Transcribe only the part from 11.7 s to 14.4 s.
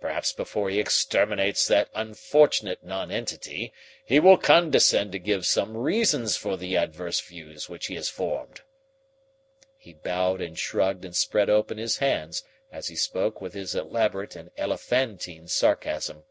his hands as he spoke with his elaborate